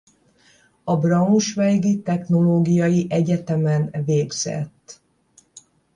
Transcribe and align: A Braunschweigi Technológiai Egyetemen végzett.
A 0.83 0.97
Braunschweigi 0.97 2.01
Technológiai 2.01 3.05
Egyetemen 3.09 3.95
végzett. 4.05 5.01